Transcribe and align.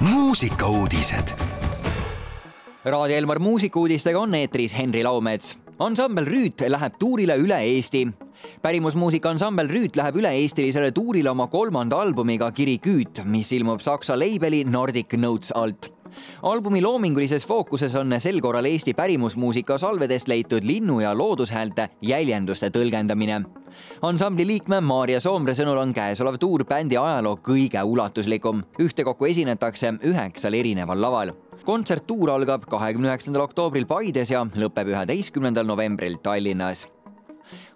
muusikauudised. 0.00 1.28
Raadio 2.84 3.16
Elmar 3.16 3.38
muusikuudistega 3.38 4.20
on 4.20 4.34
eetris 4.34 4.78
Henri 4.78 5.04
Laumets. 5.04 5.56
ansambel 5.78 6.26
Rüüt 6.26 6.60
läheb 6.68 6.94
tuurile 6.98 7.36
üle 7.36 7.58
Eesti. 7.62 8.08
pärimusmuusika 8.62 9.30
ansambel 9.30 9.68
Rüüt 9.68 9.96
läheb 9.96 10.16
üle-eestilisele 10.16 10.92
tuurile 10.92 11.30
oma 11.30 11.46
kolmanda 11.46 11.96
albumiga 11.96 12.52
Kiri 12.52 12.78
küüt, 12.78 13.24
mis 13.24 13.52
ilmub 13.52 13.80
saksa 13.80 14.18
labeli 14.18 14.64
Nordic 14.64 15.12
Notes 15.16 15.52
alt 15.52 15.98
albumi 16.42 16.82
loomingulises 16.82 17.46
fookuses 17.46 17.94
on 17.94 18.14
sel 18.18 18.40
korral 18.40 18.64
Eesti 18.64 18.94
pärimusmuusika 18.94 19.78
salvedest 19.78 20.28
leitud 20.28 20.62
linnu- 20.62 21.00
ja 21.00 21.18
loodushäälte 21.18 21.88
jäljenduste 22.02 22.70
tõlgendamine. 22.70 23.44
Ansambli 24.02 24.46
liikme 24.46 24.80
Maarja 24.80 25.20
Soomre 25.20 25.54
sõnul 25.54 25.78
on 25.78 25.92
käesolev 25.94 26.38
tuur 26.38 26.64
bändi 26.64 26.96
ajaloo 26.96 27.36
kõige 27.42 27.82
ulatuslikum. 27.82 28.62
ühtekokku 28.80 29.26
esinetakse 29.26 29.94
üheksal 30.02 30.54
erineval 30.54 31.00
laval 31.00 31.32
kontserttuur 31.68 32.30
algab 32.32 32.62
kahekümne 32.70 33.10
üheksandal 33.10 33.42
oktoobril 33.44 33.84
Paides 33.86 34.30
ja 34.32 34.40
lõpeb 34.56 34.88
üheteistkümnendal 34.88 35.66
novembril 35.68 36.16
Tallinnas. 36.22 36.86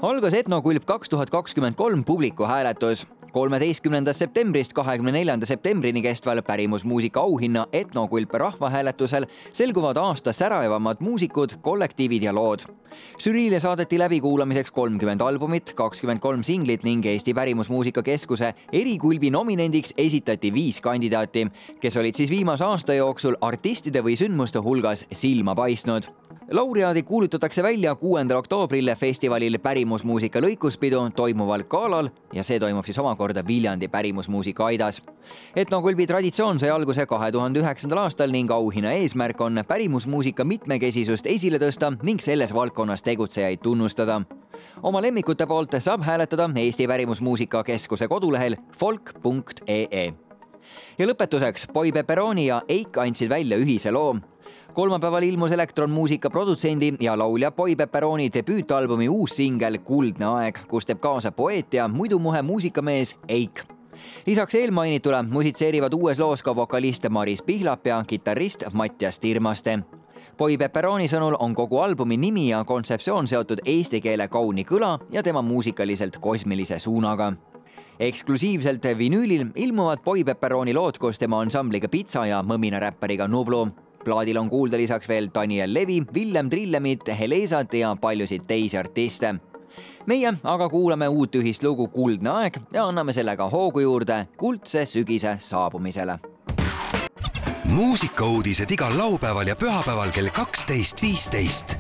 algas 0.01 0.35
Etnokulp 0.35 0.87
kaks 0.89 1.13
tuhat 1.13 1.31
kakskümmend 1.31 1.77
kolm 1.77 2.05
publiku 2.05 2.49
hääletus 2.49 3.07
kolmeteistkümnendast 3.33 4.19
septembrist 4.19 4.73
kahekümne 4.77 5.13
neljanda 5.13 5.47
septembrini 5.47 6.03
kestval 6.03 6.43
pärimusmuusika 6.43 7.21
auhinna 7.21 7.67
Etnokulp 7.73 8.35
rahvahääletusel 8.35 9.27
selguvad 9.53 9.97
aasta 9.97 10.33
säravamad 10.33 11.01
muusikud, 11.01 11.57
kollektiivid 11.61 12.23
ja 12.23 12.35
lood. 12.35 12.61
žüriile 13.19 13.61
saadeti 13.61 13.99
läbikuulamiseks 13.99 14.71
kolmkümmend 14.71 15.21
albumit, 15.21 15.73
kakskümmend 15.75 16.21
kolm 16.21 16.43
singlit 16.43 16.83
ning 16.85 17.07
Eesti 17.07 17.35
Pärimusmuusika 17.35 18.03
Keskuse 18.03 18.55
erikulbi 18.73 19.31
nominendiks 19.31 19.95
esitati 19.97 20.53
viis 20.53 20.81
kandidaati, 20.81 21.47
kes 21.81 21.97
olid 21.97 22.15
siis 22.15 22.31
viimase 22.31 22.65
aasta 22.65 22.95
jooksul 22.95 23.41
artistide 23.41 24.05
või 24.05 24.17
sündmuste 24.17 24.59
hulgas 24.59 25.07
silma 25.13 25.55
paistnud 25.55 26.13
laureaadid 26.51 27.05
kuulutatakse 27.05 27.63
välja 27.63 27.95
kuuendal 27.95 28.37
oktoobril 28.37 28.91
festivalil 28.97 29.59
Pärimusmuusika 29.59 30.41
lõikuspidu 30.41 31.01
toimuval 31.17 31.65
galal 31.69 32.11
ja 32.33 32.45
see 32.45 32.61
toimub 32.61 32.85
siis 32.85 32.99
omakorda 32.99 33.22
Viljandi 33.47 33.89
pärimusmuusika 33.89 34.65
aidas. 34.65 35.03
etnokulbi 35.57 36.07
traditsioon 36.07 36.59
sai 36.59 36.71
alguse 36.71 37.07
kahe 37.07 37.33
tuhande 37.33 37.61
üheksandal 37.61 37.99
aastal 37.99 38.31
ning 38.31 38.51
auhinna 38.51 38.93
eesmärk 38.93 39.41
on 39.41 39.65
pärimusmuusika 39.69 40.45
mitmekesisust 40.45 41.27
esile 41.27 41.59
tõsta 41.59 41.93
ning 42.03 42.21
selles 42.21 42.55
valdkonnas 42.55 43.03
tegutsejaid 43.03 43.59
tunnustada. 43.63 44.23
oma 44.83 45.03
lemmikute 45.03 45.47
poolt 45.47 45.75
saab 45.79 46.03
hääletada 46.03 46.51
Eesti 46.57 46.87
Pärimusmuusika 46.87 47.65
Keskuse 47.65 48.09
kodulehel 48.09 48.57
folk.ee 48.79 50.13
ja 50.99 51.07
lõpetuseks, 51.07 51.73
Boy 51.73 51.93
Pepperoni 51.93 52.47
ja 52.47 52.63
Eik 52.69 52.99
andsid 52.99 53.29
välja 53.29 53.57
ühise 53.57 53.91
loo 53.91 54.17
kolmapäeval 54.73 55.23
ilmus 55.23 55.53
elektronmuusika 55.53 56.31
produtsendi 56.31 56.95
ja 57.01 57.19
laulja 57.19 57.51
Boy 57.53 57.77
Pepperoni 57.77 58.31
debüütalbumi 58.35 59.09
uus 59.09 59.37
singel 59.37 59.79
Kuldne 59.79 60.27
aeg, 60.27 60.59
kus 60.69 60.87
teeb 60.87 61.01
kaasa 61.01 61.33
poeet 61.33 61.75
ja 61.75 61.89
muidu 61.89 62.19
muhe 62.19 62.43
muusikamees 62.43 63.17
Eik. 63.29 63.63
Lisaks 64.27 64.55
eelmainitule 64.55 65.23
musitseerivad 65.23 65.93
uues 65.93 66.19
loos 66.19 66.43
ka 66.43 66.57
vokalist 66.57 67.09
Maris 67.09 67.43
Pihlap 67.43 67.87
ja 67.87 68.05
kitarrist 68.07 68.65
Mattias 68.73 69.19
Tirmaste. 69.19 69.79
Boy 70.39 70.57
Pepperoni 70.59 71.09
sõnul 71.09 71.37
on 71.39 71.55
kogu 71.55 71.79
albumi 71.79 72.17
nimi 72.17 72.49
ja 72.49 72.65
kontseptsioon 72.65 73.29
seotud 73.29 73.61
eesti 73.67 74.01
keele 74.01 74.29
kauni 74.29 74.65
kõla 74.65 74.99
ja 75.13 75.23
tema 75.23 75.43
muusikaliselt 75.43 76.17
kosmilise 76.21 76.79
suunaga. 76.79 77.33
Eksklusiivselt 78.01 78.85
vinüülil 78.99 79.47
ilmuvad 79.55 80.01
Boy 80.05 80.25
Pepperoni 80.25 80.75
lood 80.75 80.99
koos 80.99 81.19
tema 81.19 81.41
ansambliga 81.41 81.89
Pitsa 81.89 82.27
ja 82.27 82.43
mõmina 82.43 82.81
räppariga 82.81 83.29
Nublu 83.29 83.67
plaadil 84.05 84.37
on 84.37 84.51
kuulda 84.51 84.77
lisaks 84.77 85.09
veel 85.09 85.29
Daniel 85.35 85.75
Levi, 85.75 86.03
Villem 86.15 86.51
Trillemit, 86.51 87.09
Helesat 87.19 87.75
ja 87.75 87.97
paljusid 88.01 88.43
teisi 88.47 88.79
artiste. 88.79 89.35
meie 90.07 90.35
aga 90.45 90.69
kuulame 90.69 91.09
uut 91.09 91.35
ühist 91.35 91.63
lugu 91.63 91.89
Kuldne 91.89 92.31
aeg 92.31 92.59
ja 92.73 92.87
anname 92.87 93.13
sellega 93.13 93.49
hoogu 93.51 93.81
juurde 93.81 94.27
kuldse 94.37 94.87
sügise 94.87 95.37
saabumisele. 95.39 96.19
muusikauudised 97.65 98.71
igal 98.71 98.99
laupäeval 98.99 99.47
ja 99.47 99.57
pühapäeval 99.57 100.11
kell 100.11 100.29
kaksteist, 100.29 101.03
viisteist 101.03 101.77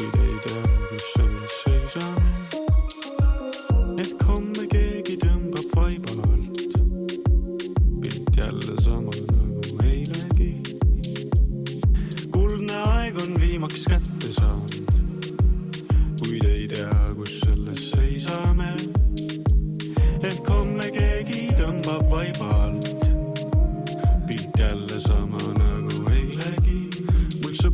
ei 0.00 0.38
tea, 0.44 0.62
kus 0.88 1.06
selles 1.14 1.56
seisame. 1.64 2.30
ehk 4.00 4.22
homme 4.24 4.64
keegi 4.72 5.18
tõmbab 5.20 5.74
vaiba 5.76 6.14
alt, 6.28 6.78
pilt 8.00 8.36
jälle 8.36 8.76
sama 8.86 9.12
nagu 9.28 9.76
eilegi. 9.84 10.50
kuldne 12.32 12.78
aeg 12.86 13.20
on 13.26 13.36
viimaks 13.40 13.84
kätte 13.92 14.32
saanud, 14.38 14.96
kuid 16.22 16.48
ei 16.54 16.66
tea, 16.72 16.98
kus 17.20 17.36
selles 17.44 17.90
seisame. 17.92 18.72
ehk 20.24 20.48
homme 20.48 20.88
keegi 20.96 21.50
tõmbab 21.60 22.08
vaiba 22.16 22.61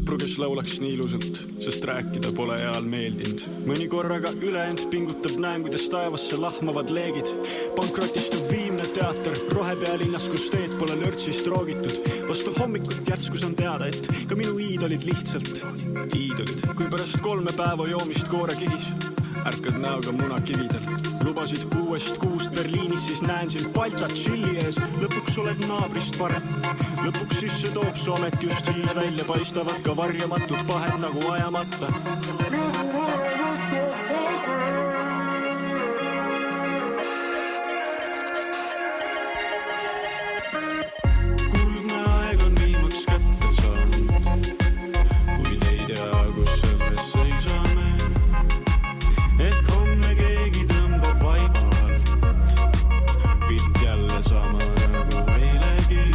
sõpru, 0.09 0.25
kes 0.25 0.39
laulaks 0.41 0.79
nii 0.81 0.95
ilusalt, 0.97 1.39
sest 1.61 1.83
rääkida 1.85 2.31
pole 2.33 2.55
eal 2.65 2.87
meeldinud. 2.89 3.43
mõni 3.69 3.89
korraga 3.93 4.31
ülejäänud 4.41 4.87
pingutab, 4.89 5.35
näen, 5.37 5.67
kuidas 5.67 5.85
taevasse 5.93 6.39
lahmavad 6.41 6.89
leegid. 6.89 7.29
pankrotistub 7.77 8.49
viimne 8.49 8.87
teater 8.89 9.37
rohepealinnas, 9.53 10.31
kus 10.33 10.49
teed 10.49 10.79
pole 10.81 10.97
lörtsist 10.97 11.47
roogitud. 11.47 12.01
vastu 12.29 12.55
hommikut 12.59 13.05
järsku 13.05 13.37
saan 13.37 13.55
teada, 13.55 13.87
et 13.87 14.09
ka 14.29 14.35
minu 14.35 14.57
iidolid 14.57 15.05
lihtsalt 15.05 15.61
iidolid. 16.15 16.65
kui 16.75 16.89
pärast 16.89 17.21
kolme 17.21 17.53
päeva 17.53 17.89
joomist 17.89 18.29
koorekihis 18.29 19.18
ärkad 19.47 19.78
näoga 19.78 20.12
munakividel. 20.12 20.82
lubasid 21.25 21.65
uuest 21.81 22.19
kuust 22.19 22.50
Berliinis, 22.50 23.06
siis 23.06 23.22
näen 23.22 23.50
sind 23.50 23.69
Balta 23.72 24.09
tšilli 24.09 24.56
ees. 24.65 24.78
lõpuks 25.03 25.38
oled 25.41 25.65
naabrist 25.69 26.19
parem. 26.19 26.43
lõpuks 27.04 27.41
sisse 27.41 27.72
toob 27.75 27.97
su 27.97 28.12
amet 28.15 28.43
just 28.43 28.66
siis 28.66 28.94
välja 28.94 29.25
paistavad 29.25 29.82
ka 29.82 29.97
varjamatud 29.97 30.66
pahed 30.66 31.00
nagu 31.00 31.31
ajamata. 31.31 32.78
Ehk 49.38 49.69
homme 49.71 50.15
keegi 50.19 50.65
tõmbab 50.66 51.21
vaiba 51.22 51.60
alt. 51.84 52.09
pilt 53.47 53.82
jälle 53.82 54.22
sama 54.26 54.59
nagu 54.94 55.21
eilegi. 55.38 56.06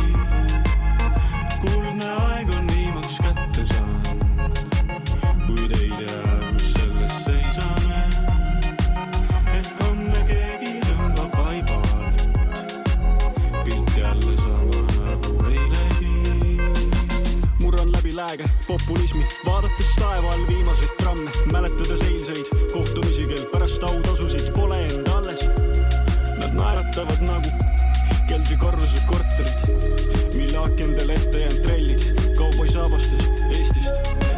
kuldne 1.61 2.09
aeg 2.09 2.51
on 2.57 2.67
viimaks 2.67 3.16
kätte 3.23 3.66
saanud, 3.69 4.59
kuid 5.45 5.72
ei 5.79 5.91
tea, 6.01 6.23
kus 6.50 6.67
selles 6.73 7.16
seisame. 7.28 8.01
ehk 9.59 9.85
homme 9.85 10.25
keegi 10.28 10.73
tõmbab 10.90 11.40
vaiba 11.40 11.79
alt. 11.95 12.28
pilt 13.63 13.97
jälle 13.97 14.35
sama 14.44 14.84
nagu 14.99 15.31
eilegi 15.53 16.59
murran 17.61 17.96
läbi 17.96 18.16
lääge 18.16 18.52
populismi, 18.67 19.26
vaadates 19.46 19.96
taeva 19.96 20.35
all 20.35 20.47
viimaseid 20.52 20.93
tramme, 20.99 21.31
mäletades 21.52 22.02
eilseid 22.11 22.63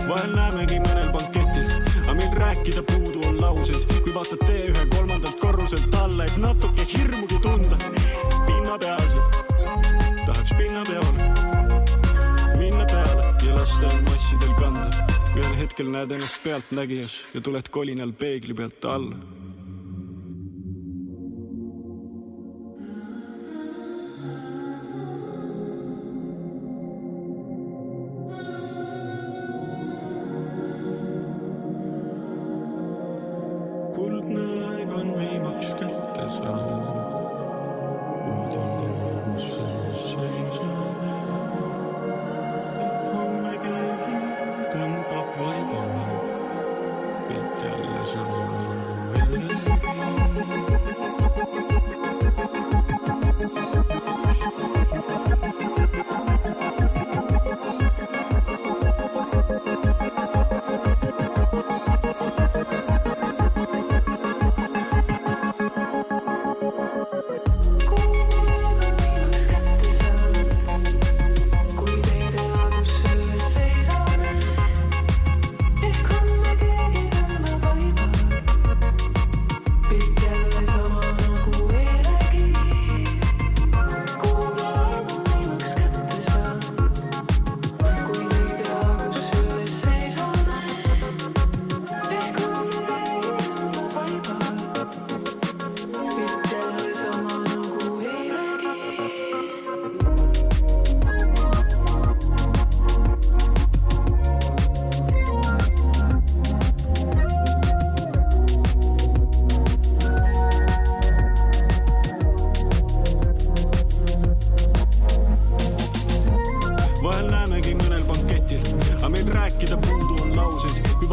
vahel 0.08 0.36
näemegi 0.36 0.80
mõnel 0.84 1.10
banketil, 1.14 1.70
aga 2.04 2.16
meil 2.20 2.36
rääkida 2.40 2.84
puudu 2.92 3.24
on 3.30 3.40
lauseid, 3.42 3.86
kui 4.04 4.14
vaatad 4.14 4.44
tee 4.46 4.68
ühe 4.72 4.86
kolmandalt 4.94 5.40
korruselt 5.42 5.96
alla, 6.02 6.26
et 6.26 6.38
natuke 6.38 6.86
hirmugi 6.94 7.40
tunda. 7.44 7.78
pinnapealsed, 8.46 9.40
tahaks 10.26 10.54
pinnapeale 10.58 11.46
minna 12.58 12.86
peale 12.86 13.26
ja 13.48 13.56
lasta 13.56 13.90
end 13.90 14.10
massidel 14.10 14.54
kanda. 14.60 14.90
ühel 15.36 15.58
hetkel 15.58 15.90
näed 15.92 16.12
ennast 16.12 16.44
pealtnägijas 16.44 17.18
ja 17.34 17.42
tuled 17.42 17.70
kolinal 17.70 18.14
peegli 18.14 18.54
pealt 18.54 18.86
alla. 18.86 19.45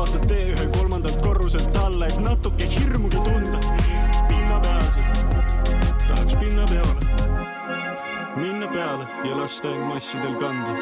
vaatad 0.02 0.24
tee 0.26 0.46
ühe 0.50 0.64
kolmandalt 0.74 1.18
korruselt 1.22 1.76
alla, 1.76 2.06
et 2.06 2.18
natuke 2.18 2.66
hirmugi 2.74 3.20
tunda. 3.22 3.60
pinnapealsed, 4.28 5.20
tahaks 6.08 6.34
pinna 6.40 6.64
peale, 6.72 6.94
minna 8.36 8.68
peale 8.74 9.06
ja 9.28 9.36
lasta 9.38 9.70
end 9.70 9.86
massidel 9.92 10.34
kanda. 10.42 10.74